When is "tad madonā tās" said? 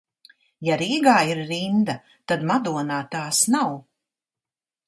2.33-3.43